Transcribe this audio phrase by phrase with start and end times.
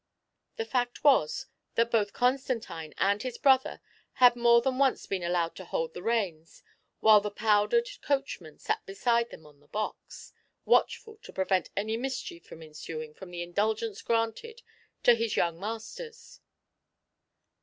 [0.55, 1.45] The fact was,
[1.75, 3.81] that both Constantine and his brother
[4.13, 6.63] had more than once been allowed to hold the reins,
[7.01, 10.33] while the powdered coachman sat beside them on the box,
[10.65, 14.63] watchful to prevent any mischief from ensuing from the indulgence granted
[15.03, 16.39] to his young masters.